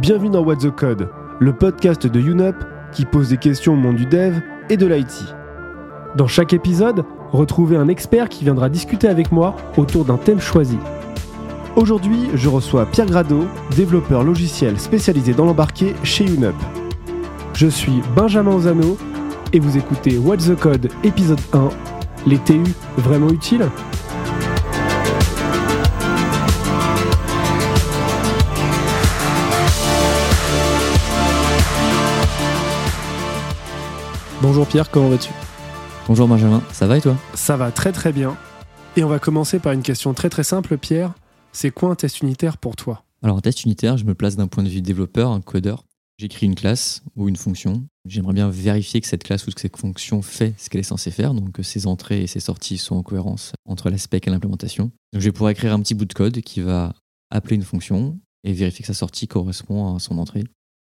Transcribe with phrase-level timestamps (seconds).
[0.00, 2.56] Bienvenue dans What the Code, le podcast de UNUP
[2.92, 5.34] qui pose des questions au monde du dev et de l'IT.
[6.16, 10.78] Dans chaque épisode, retrouvez un expert qui viendra discuter avec moi autour d'un thème choisi.
[11.76, 13.44] Aujourd'hui, je reçois Pierre Grado,
[13.76, 16.54] développeur logiciel spécialisé dans l'embarqué chez UNUP.
[17.54, 18.96] Je suis Benjamin Ozano
[19.52, 21.68] et vous écoutez What the Code épisode 1,
[22.26, 22.62] les TU
[22.96, 23.68] vraiment utiles
[34.42, 35.30] Bonjour Pierre, comment vas-tu?
[36.08, 37.16] Bonjour Benjamin, ça va et toi?
[37.32, 38.36] Ça va très très bien.
[38.96, 41.14] Et on va commencer par une question très très simple, Pierre.
[41.52, 43.04] C'est quoi un test unitaire pour toi?
[43.22, 45.84] Alors, un test unitaire, je me place d'un point de vue développeur, un codeur.
[46.18, 47.84] J'écris une classe ou une fonction.
[48.04, 51.12] J'aimerais bien vérifier que cette classe ou que cette fonction fait ce qu'elle est censée
[51.12, 54.30] faire, donc que ses entrées et ses sorties sont en cohérence entre la spec et
[54.30, 54.90] l'implémentation.
[55.12, 56.94] Donc, je vais pouvoir écrire un petit bout de code qui va
[57.30, 60.42] appeler une fonction et vérifier que sa sortie correspond à son entrée.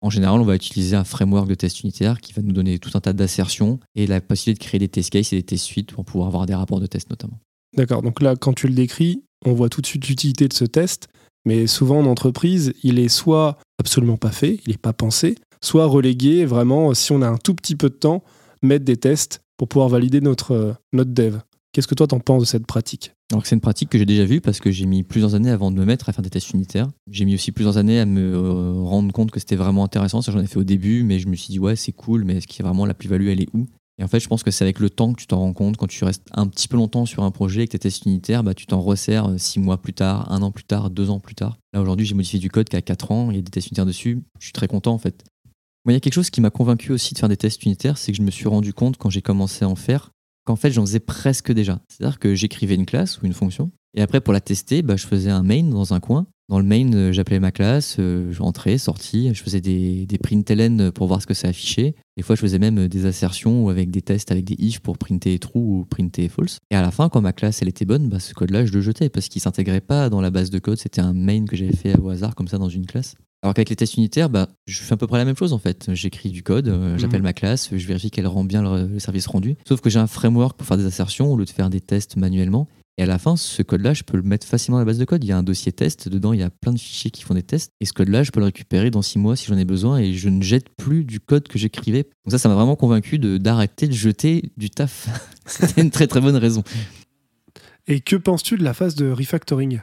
[0.05, 2.91] En général, on va utiliser un framework de test unitaire qui va nous donner tout
[2.93, 5.93] un tas d'assertions et la possibilité de créer des test cases et des test suites
[5.93, 7.41] pour pouvoir avoir des rapports de test notamment.
[7.75, 10.67] D'accord, donc là, quand tu le décris, on voit tout de suite l'utilité de ce
[10.67, 11.09] test,
[11.47, 15.87] mais souvent en entreprise, il est soit absolument pas fait, il n'est pas pensé, soit
[15.87, 18.23] relégué vraiment, si on a un tout petit peu de temps,
[18.61, 21.39] mettre des tests pour pouvoir valider notre, euh, notre dev.
[21.73, 23.15] Qu'est-ce que toi t'en penses de cette pratique?
[23.33, 25.71] Alors c'est une pratique que j'ai déjà vue parce que j'ai mis plusieurs années avant
[25.71, 26.89] de me mettre à faire des tests unitaires.
[27.11, 30.21] J'ai mis aussi plusieurs années à me euh, rendre compte que c'était vraiment intéressant.
[30.21, 32.37] Ça j'en ai fait au début, mais je me suis dit ouais c'est cool, mais
[32.37, 33.67] est-ce qu'il y a vraiment la plus-value, elle est où?
[33.99, 35.79] Et en fait je pense que c'est avec le temps que tu t'en rends compte.
[35.79, 38.43] Quand tu restes un petit peu longtemps sur un projet et que tes tests unitaires,
[38.43, 41.19] bah, tu t'en resserres euh, six mois plus tard, un an plus tard, deux ans
[41.21, 41.57] plus tard.
[41.73, 43.69] Là aujourd'hui j'ai modifié du code qui a quatre ans, il y a des tests
[43.69, 44.23] unitaires dessus.
[44.39, 45.25] Je suis très content en fait.
[45.87, 47.99] Moi, il y a quelque chose qui m'a convaincu aussi de faire des tests unitaires,
[47.99, 50.14] c'est que je me suis rendu compte quand j'ai commencé à en faire
[50.45, 51.81] qu'en fait j'en faisais presque déjà.
[51.89, 55.07] C'est-à-dire que j'écrivais une classe ou une fonction, et après pour la tester, bah, je
[55.07, 56.27] faisais un main dans un coin.
[56.51, 60.93] Dans le main, euh, j'appelais ma classe, euh, j'entrais, sortis, je faisais des, des println
[60.93, 61.95] pour voir ce que ça affichait.
[62.19, 64.81] Des fois, je faisais même euh, des assertions ou avec des tests avec des if
[64.81, 66.59] pour printer true ou printer false.
[66.71, 68.83] Et à la fin, quand ma classe elle était bonne, bah, ce code-là, je le
[68.83, 70.77] jetais parce qu'il s'intégrait pas dans la base de code.
[70.77, 73.15] C'était un main que j'avais fait au hasard comme ça dans une classe.
[73.45, 75.59] Alors qu'avec les tests unitaires, bah, je fais à peu près la même chose en
[75.59, 75.91] fait.
[75.93, 79.27] J'écris du code, euh, j'appelle ma classe, je vérifie qu'elle rend bien le, le service
[79.27, 79.57] rendu.
[79.69, 82.17] Sauf que j'ai un framework pour faire des assertions au lieu de faire des tests
[82.17, 82.69] manuellement.
[82.97, 85.05] Et à la fin, ce code-là, je peux le mettre facilement dans la base de
[85.05, 85.23] code.
[85.25, 87.35] Il y a un dossier test, dedans, il y a plein de fichiers qui font
[87.35, 87.71] des tests.
[87.83, 90.15] Et ce code-là, je peux le récupérer dans six mois si j'en ai besoin et
[90.15, 92.05] je ne jette plus du code que j'écrivais.
[92.25, 95.09] Donc ça, ça m'a vraiment convaincu de- d'arrêter de, jeter du taf.
[95.47, 96.63] C'était une très très bonne raison.
[97.89, 99.81] Et que penses-tu de la phase de refactoring?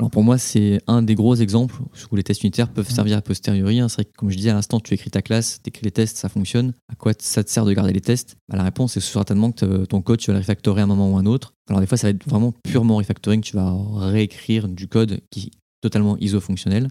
[0.00, 1.76] Alors pour moi, c'est un des gros exemples
[2.10, 3.78] où les tests unitaires peuvent servir a posteriori.
[3.78, 3.88] hein.
[3.88, 5.92] C'est vrai que, comme je disais à l'instant, tu écris ta classe, tu écris les
[5.92, 6.72] tests, ça fonctionne.
[6.88, 8.36] À quoi ça te sert de garder les tests?
[8.48, 11.12] Bah, La réponse, c'est certainement que ton code, tu vas le refactorer à un moment
[11.12, 11.54] ou à un autre.
[11.68, 13.40] Alors des fois, ça va être vraiment purement refactoring.
[13.40, 15.50] Tu vas réécrire du code qui est
[15.80, 16.88] totalement iso-fonctionnel.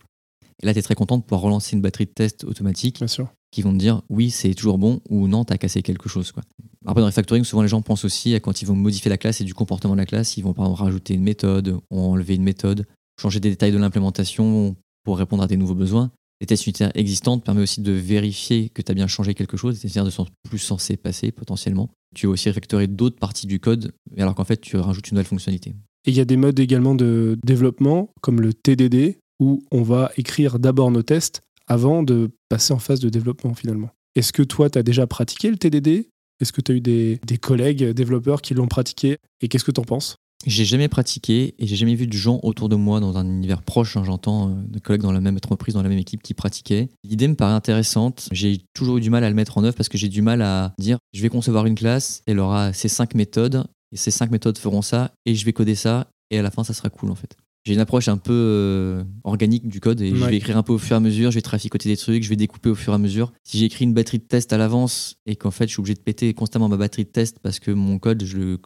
[0.62, 3.08] Et là, tu es très content de pouvoir relancer une batterie de tests automatique Bien
[3.08, 3.28] sûr.
[3.52, 6.32] qui vont te dire oui, c'est toujours bon ou non, t'as cassé quelque chose.
[6.32, 6.44] Quoi.
[6.86, 9.18] Après, dans le refactoring, souvent les gens pensent aussi à quand ils vont modifier la
[9.18, 12.36] classe et du comportement de la classe, ils vont par exemple rajouter une méthode, enlever
[12.36, 12.86] une méthode,
[13.22, 16.12] changer des détails de l'implémentation pour répondre à des nouveaux besoins.
[16.42, 19.56] Les tests unitaires existants te permettent aussi de vérifier que tu as bien changé quelque
[19.56, 21.90] chose, c'est-à-dire de sont plus censés passer potentiellement.
[22.16, 25.28] Tu vas aussi refactorer d'autres parties du code, alors qu'en fait, tu rajoutes une nouvelle
[25.28, 25.74] fonctionnalité.
[26.06, 30.12] Et il y a des modes également de développement, comme le TDD, où on va
[30.18, 33.90] écrire d'abord nos tests avant de passer en phase de développement finalement.
[34.16, 37.20] Est-ce que toi, tu as déjà pratiqué le TDD Est-ce que tu as eu des,
[37.26, 40.18] des collègues développeurs qui l'ont pratiqué Et qu'est-ce que tu en penses?
[40.46, 43.62] J'ai jamais pratiqué et j'ai jamais vu de gens autour de moi dans un univers
[43.62, 46.34] proche, hein, j'entends, euh, de collègues dans la même entreprise, dans la même équipe qui
[46.34, 46.90] pratiquaient.
[47.04, 48.28] L'idée me paraît intéressante.
[48.32, 50.42] J'ai toujours eu du mal à le mettre en œuvre parce que j'ai du mal
[50.42, 53.64] à dire je vais concevoir une classe, elle aura ces cinq méthodes
[53.94, 56.64] et ces cinq méthodes feront ça et je vais coder ça et à la fin
[56.64, 57.38] ça sera cool en fait.
[57.66, 60.74] J'ai une approche un peu euh, organique du code et je vais écrire un peu
[60.74, 62.92] au fur et à mesure, je vais traficoter des trucs, je vais découper au fur
[62.92, 63.32] et à mesure.
[63.44, 65.94] Si j'ai écrit une batterie de test à l'avance et qu'en fait je suis obligé
[65.94, 68.60] de péter constamment ma batterie de test parce que mon code je le,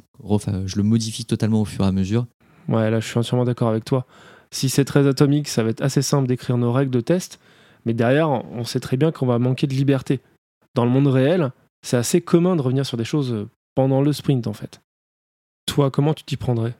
[0.65, 2.25] je le modifie totalement au fur et à mesure,
[2.67, 4.05] Ouais, là, je suis entièrement d'accord avec toi.
[4.51, 7.39] Si c'est très atomique, ça va être assez simple d'écrire nos règles de test,
[7.85, 10.19] mais derrière, on sait très bien qu'on va manquer de liberté.
[10.75, 11.51] Dans le monde réel,
[11.81, 14.81] c'est assez commun de revenir sur des choses pendant le sprint, en fait.
[15.65, 16.75] Toi, comment tu t'y prendrais?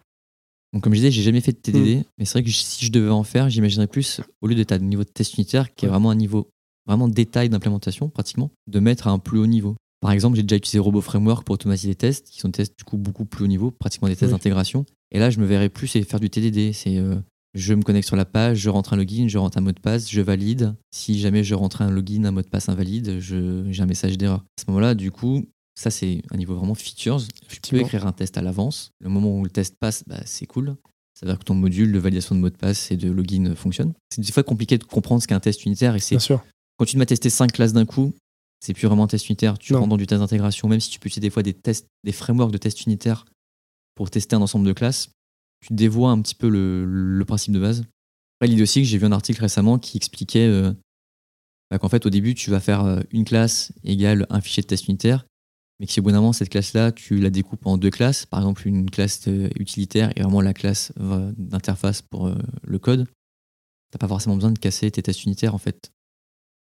[0.74, 2.92] Donc, comme je disais, j'ai jamais fait de TDD, mais c'est vrai que si je
[2.92, 5.86] devais en faire, j'imaginerais plus, au lieu d'être à un niveau de test unitaire, qui
[5.86, 6.50] est vraiment un niveau
[6.86, 9.76] vraiment détail d'implémentation, pratiquement, de mettre à un plus haut niveau.
[10.02, 12.78] Par exemple, j'ai déjà utilisé Robo Framework pour automatiser des tests, qui sont des tests
[12.78, 14.38] du coup beaucoup plus haut niveau, pratiquement des tests Oui.
[14.38, 14.86] d'intégration.
[15.12, 16.74] Et là, je me verrais plus et faire du TDD.
[16.74, 17.16] C'est euh,
[17.56, 19.80] je me connecte sur la page, je rentre un login, je rentre un mot de
[19.80, 20.76] passe, je valide.
[20.92, 24.42] Si jamais je rentre un login, un mot de passe invalide, j'ai un message d'erreur.
[24.60, 25.46] À ce moment-là, du coup,
[25.78, 27.22] ça c'est un niveau vraiment features.
[27.48, 28.92] Tu peux écrire un test à l'avance.
[29.00, 30.76] Le moment où le test passe, bah, c'est cool.
[31.14, 33.94] C'est-à-dire que ton module de validation de mot de passe et de login fonctionne.
[34.14, 36.44] C'est des fois compliqué de comprendre ce qu'est un test unitaire et c'est Bien sûr.
[36.78, 38.14] quand tu m'as testé cinq classes d'un coup,
[38.60, 39.58] c'est plus vraiment un test unitaire.
[39.58, 39.80] Tu Non.
[39.80, 42.12] rentres dans du test d'intégration, même si tu peux utiliser des fois des tests, des
[42.12, 43.26] frameworks de test unitaire
[43.96, 45.10] pour tester un ensemble de classes,
[45.66, 47.84] tu dévoies un petit peu le, le principe de base.
[48.40, 50.72] Après, l'idée aussi que j'ai vu un article récemment qui expliquait euh,
[51.72, 54.68] bah, qu'en fait, au début, tu vas faire euh, une classe égale un fichier de
[54.68, 55.26] test unitaire,
[55.80, 58.26] mais que si au bout d'un moment, cette classe-là, tu la découpes en deux classes,
[58.26, 62.80] par exemple une classe euh, utilitaire et vraiment la classe euh, d'interface pour euh, le
[62.80, 63.08] code,
[63.92, 65.92] t'as pas forcément besoin de casser tes tests unitaires en fait.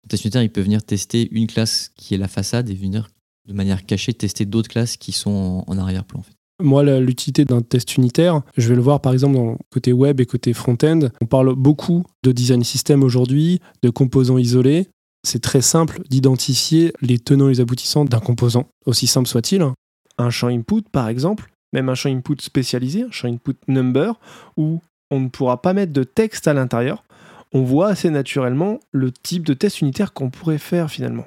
[0.08, 3.10] Test unitaire, peut venir tester une classe qui est la façade et venir
[3.48, 6.24] de manière cachée tester d'autres classes qui sont en, arrière-plan.
[6.62, 10.20] Moi, l'utilité d'un test unitaire, je vais le voir par exemple dans le côté web
[10.20, 11.10] et côté front-end.
[11.22, 14.88] On parle beaucoup de design system aujourd'hui, de composants isolés.
[15.24, 19.66] C'est très simple d'identifier les tenants et les aboutissants d'un composant, aussi simple soit-il.
[20.18, 24.20] Un champ input, par exemple, même un champ input spécialisé, un champ input number,
[24.58, 24.82] où
[25.12, 27.04] on ne pourra pas mettre de texte à l'intérieur.
[27.52, 31.26] On voit assez naturellement le type de test unitaire qu'on pourrait faire finalement.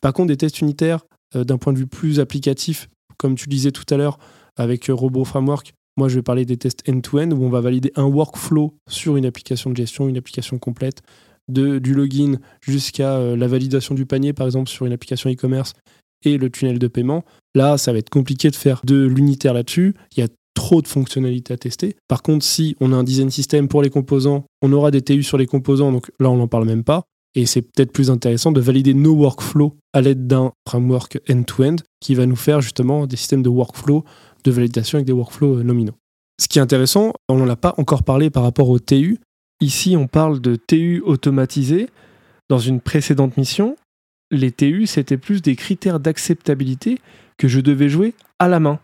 [0.00, 1.00] Par contre, des tests unitaires,
[1.34, 4.18] euh, d'un point de vue plus applicatif, comme tu disais tout à l'heure,
[4.56, 7.92] avec euh, Robot Framework, moi je vais parler des tests end-to-end où on va valider
[7.96, 11.02] un workflow sur une application de gestion, une application complète,
[11.48, 15.74] de, du login jusqu'à euh, la validation du panier, par exemple sur une application e-commerce
[16.24, 17.24] et le tunnel de paiement.
[17.54, 19.94] Là, ça va être compliqué de faire de l'unitaire là-dessus.
[20.16, 21.96] Il y a trop de fonctionnalités à tester.
[22.08, 25.22] Par contre, si on a un design system pour les composants, on aura des TU
[25.22, 27.02] sur les composants, donc là on n'en parle même pas.
[27.34, 32.14] Et c'est peut-être plus intéressant de valider nos workflows à l'aide d'un framework end-to-end qui
[32.14, 34.04] va nous faire justement des systèmes de workflow
[34.44, 35.94] de validation avec des workflows euh, nominaux.
[36.40, 39.18] Ce qui est intéressant, on n'en a pas encore parlé par rapport au TU.
[39.64, 41.88] Ici, on parle de TU automatisé.
[42.50, 43.76] Dans une précédente mission,
[44.30, 46.98] les TU, c'était plus des critères d'acceptabilité
[47.38, 48.78] que je devais jouer à la main.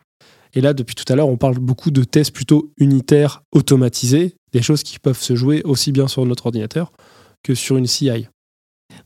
[0.55, 4.63] Et là, depuis tout à l'heure, on parle beaucoup de tests plutôt unitaires automatisés, des
[4.63, 6.93] choses qui peuvent se jouer aussi bien sur notre ordinateur
[7.43, 8.29] que sur une CI.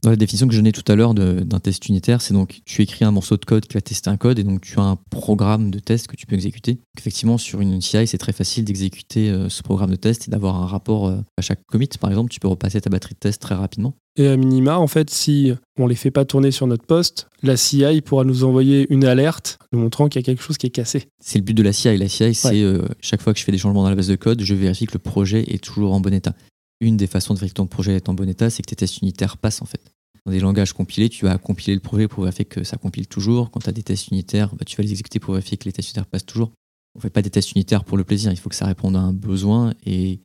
[0.04, 2.82] Dans la définition que je donnais tout à l'heure d'un test unitaire, c'est donc tu
[2.82, 4.96] écris un morceau de code qui va tester un code et donc tu as un
[5.08, 6.72] programme de test que tu peux exécuter.
[6.72, 10.30] Donc, effectivement, sur une CI, c'est très facile d'exécuter euh, ce programme de test et
[10.30, 11.88] d'avoir un rapport euh, à chaque commit.
[11.98, 13.94] Par exemple, tu peux repasser ta batterie de test très rapidement.
[14.16, 17.56] Et à minima, en fait, si on les fait pas tourner sur notre poste, la
[17.56, 20.70] CI pourra nous envoyer une alerte nous montrant qu'il y a quelque chose qui est
[20.70, 21.04] cassé.
[21.24, 21.96] C'est le but de la CI.
[21.96, 24.16] La CI, c'est euh, chaque fois que je fais des changements dans la base de
[24.16, 26.34] code, je vérifie que le projet est toujours en bon état.
[26.80, 28.76] Une des façons de vérifier que ton projet est en bon état, c'est que tes
[28.76, 29.93] tests unitaires passent en fait.
[30.26, 33.50] Dans des langages compilés, tu vas compiler le projet pour vérifier que ça compile toujours.
[33.50, 35.72] Quand tu as des tests unitaires, bah, tu vas les exécuter pour vérifier que les
[35.72, 36.50] tests unitaires passent toujours.
[36.96, 39.00] On fait pas des tests unitaires pour le plaisir, il faut que ça réponde à
[39.00, 40.20] un besoin et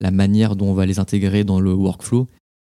[0.00, 2.28] la manière dont on va les intégrer dans le workflow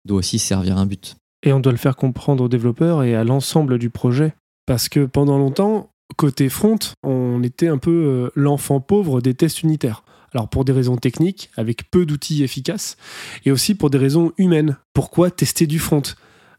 [0.06, 1.16] doit aussi servir à un but.
[1.42, 4.34] Et on doit le faire comprendre aux développeurs et à l'ensemble du projet.
[4.66, 9.62] Parce que pendant longtemps, côté front, on était un peu euh, l'enfant pauvre des tests
[9.62, 10.04] unitaires.
[10.32, 12.96] Alors pour des raisons techniques, avec peu d'outils efficaces,
[13.44, 14.78] et aussi pour des raisons humaines.
[14.92, 16.02] Pourquoi tester du front?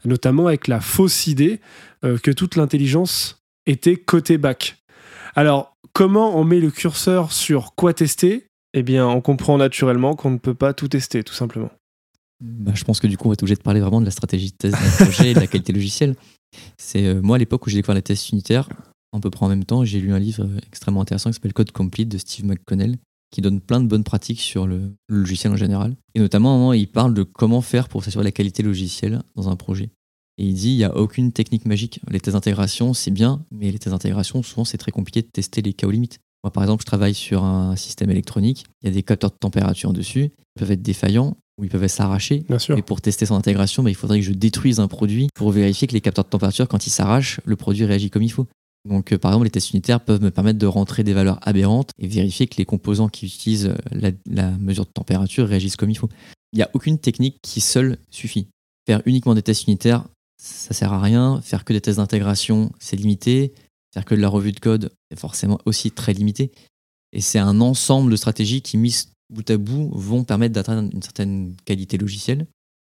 [0.06, 1.60] Notamment avec la fausse idée
[2.04, 4.78] euh, que toute l'intelligence était côté back.
[5.36, 8.48] Alors, comment on met le curseur sur quoi tester?
[8.74, 11.72] Eh bien, on comprend naturellement qu'on ne peut pas tout tester, tout simplement.
[12.42, 14.12] Bah, je pense que du coup, on va être obligé de parler vraiment de la
[14.12, 16.16] stratégie de test d'un projet et de la qualité logicielle.
[16.78, 18.70] C'est euh, moi à l'époque où j'ai découvert les tests unitaires,
[19.14, 21.54] à peu près en même temps, j'ai lu un livre euh, extrêmement intéressant qui s'appelle
[21.54, 22.98] Code Complete de Steve McConnell,
[23.32, 25.96] qui donne plein de bonnes pratiques sur le, logiciel en général.
[26.14, 29.90] Et notamment, il parle de comment faire pour s'assurer la qualité logicielle dans un projet.
[30.38, 32.02] Et il dit il n'y a aucune technique magique.
[32.10, 35.62] Les tests d'intégration, c'est bien, mais les tests d'intégration, souvent, c'est très compliqué de tester
[35.62, 36.20] les cas aux limites.
[36.44, 39.38] Moi, par exemple, je travaille sur un système électronique, il y a des capteurs de
[39.40, 42.46] température dessus, ils peuvent être défaillants ou ils peuvent s'arracher.
[42.48, 42.78] Bien sûr.
[42.78, 45.88] Et pour tester son intégration, bah, il faudrait que je détruise un produit pour vérifier
[45.88, 48.46] que les capteurs de température, quand ils s'arrachent, le produit réagit comme il faut.
[48.88, 51.90] Donc, euh, par exemple, les tests unitaires peuvent me permettre de rentrer des valeurs aberrantes
[51.98, 55.90] et vérifier que les composants qui utilisent euh, la, la mesure de température réagissent comme
[55.90, 56.10] il faut.
[56.54, 58.48] Il n'y a aucune technique qui seule suffit.
[58.86, 60.06] Faire uniquement des tests unitaires,
[60.38, 61.42] ça sert à rien.
[61.42, 63.54] Faire que des tests d'intégration, c'est limité.
[63.94, 66.52] Faire que de la revue de code, c'est forcément aussi très limité.
[67.14, 71.02] Et c'est un ensemble de stratégies qui, mises bout à bout, vont permettre d'atteindre une
[71.02, 72.46] certaine qualité logicielle.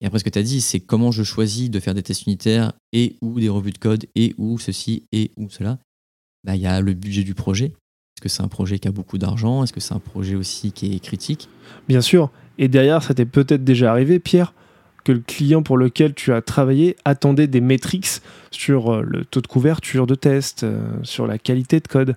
[0.01, 2.27] Et après, ce que tu as dit, c'est comment je choisis de faire des tests
[2.27, 5.79] unitaires et ou des revues de code et ou ceci et ou cela.
[6.45, 7.67] Bah, Il y a le budget du projet.
[7.67, 9.63] Est-ce que c'est un projet qui a beaucoup d'argent?
[9.63, 11.49] Est-ce que c'est un projet aussi qui est critique?
[11.89, 12.31] Bien sûr.
[12.57, 14.55] Et derrière, ça t'est peut-être déjà arrivé, Pierre,
[15.07, 18.09] que le client pour lequel tu as travaillé attendait des métriques
[18.51, 22.17] sur euh, le taux de couverture de test, euh, sur la qualité de code,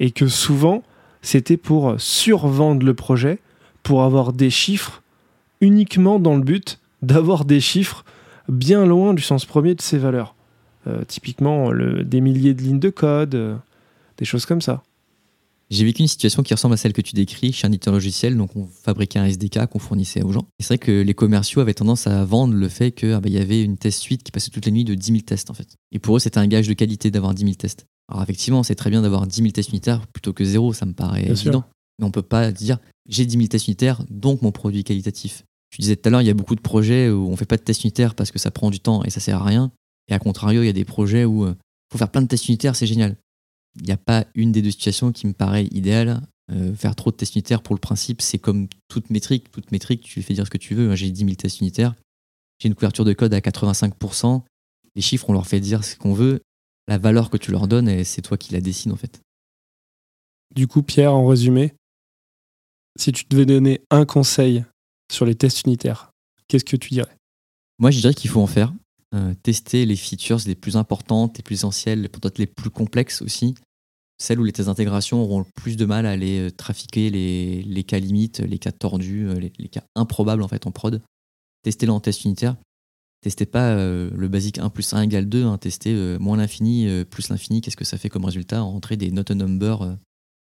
[0.00, 0.82] et que souvent,
[1.22, 3.38] c'était pour survendre le projet,
[3.84, 5.02] pour avoir des chiffres
[5.60, 8.04] uniquement dans le but d'avoir des chiffres
[8.48, 10.34] bien loin du sens premier de ses valeurs.
[10.86, 13.54] Euh, typiquement, des milliers de lignes de code, euh,
[14.18, 14.82] des choses comme ça.
[15.70, 18.36] J'ai vécu une situation qui ressemble à celle que tu décris chez un éditeur logiciel.
[18.36, 20.46] Donc, on fabriquait un SDK qu'on fournissait aux gens.
[20.58, 23.28] Et c'est vrai que les commerciaux avaient tendance à vendre le fait qu'il ah bah,
[23.28, 25.54] y avait une test suite qui passait toutes les nuits de 10 000 tests, en
[25.54, 25.76] fait.
[25.90, 27.86] Et pour eux, c'était un gage de qualité d'avoir 10 000 tests.
[28.08, 30.92] Alors, effectivement, c'est très bien d'avoir 10 000 tests unitaires plutôt que zéro, ça me
[30.92, 31.48] paraît Bien sûr.
[31.48, 31.64] évident.
[31.98, 32.78] Mais on peut pas dire
[33.08, 35.44] j'ai 10 000 tests unitaires, donc mon produit est qualitatif.
[35.70, 37.56] Tu disais tout à l'heure, il y a beaucoup de projets où on fait pas
[37.56, 39.72] de tests unitaires parce que ça prend du temps et ça sert à rien.
[40.08, 41.54] Et à contrario, il y a des projets où il
[41.90, 43.16] faut faire plein de tests unitaires, c'est génial.
[43.76, 46.20] Il n'y a pas une des deux situations qui me paraît idéale.
[46.52, 49.50] Euh, faire trop de tests unitaires pour le principe, c'est comme toute métrique.
[49.50, 50.94] Toute métrique, tu fais dire ce que tu veux.
[50.94, 51.94] J'ai 10 000 tests unitaires.
[52.58, 54.42] J'ai une couverture de code à 85%.
[54.94, 56.40] Les chiffres, on leur fait dire ce qu'on veut.
[56.86, 59.20] La valeur que tu leur donnes, c'est toi qui la dessines en fait.
[60.54, 61.74] Du coup, Pierre, en résumé,
[62.96, 64.64] si tu devais donner un conseil
[65.10, 66.10] sur les tests unitaires,
[66.46, 67.16] qu'est-ce que tu dirais?
[67.78, 68.72] Moi, je dirais qu'il faut en faire.
[69.14, 73.54] Euh, tester les features les plus importantes, les plus essentielles, peut-être les plus complexes aussi.
[74.18, 77.84] Celles où les tests d'intégration auront le plus de mal à aller euh, trafiquer les,
[77.84, 81.00] cas limites, les cas tordus, euh, les, cas improbables en fait en prod.
[81.62, 82.56] Testez-le en test unitaire.
[83.20, 85.56] Testez pas le basique 1 plus 1 égale 2, hein.
[85.56, 88.60] testez moins l'infini plus l'infini, qu'est-ce que ça fait comme résultat?
[88.60, 89.96] Rentrer des not a number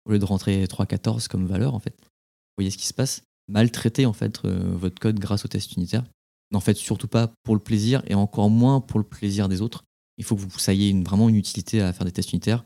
[0.06, 1.96] au lieu de rentrer 3,14 comme valeur en fait.
[2.00, 3.24] Vous voyez ce qui se passe?
[3.48, 6.04] Maltraitez en fait votre code grâce au test unitaire.
[6.52, 9.84] N'en faites surtout pas pour le plaisir et encore moins pour le plaisir des autres.
[10.18, 12.66] Il faut que vous soyez vraiment une utilité à faire des tests unitaires.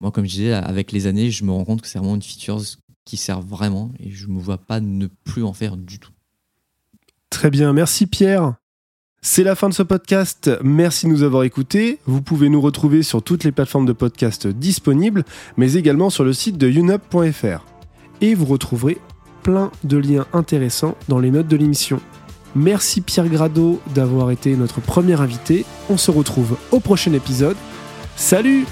[0.00, 2.22] Moi, comme je disais, avec les années, je me rends compte que c'est vraiment une
[2.22, 2.60] feature
[3.04, 6.12] qui sert vraiment et je me vois pas ne plus en faire du tout.
[7.28, 8.54] Très bien, merci Pierre.
[9.22, 10.50] C'est la fin de ce podcast.
[10.62, 11.98] Merci de nous avoir écoutés.
[12.06, 15.24] Vous pouvez nous retrouver sur toutes les plateformes de podcast disponibles,
[15.58, 17.66] mais également sur le site de unup.fr.
[18.22, 18.98] Et vous retrouverez
[19.42, 22.00] plein de liens intéressants dans les notes de l'émission.
[22.54, 25.64] Merci Pierre Grado d'avoir été notre premier invité.
[25.88, 27.56] On se retrouve au prochain épisode.
[28.16, 28.66] Salut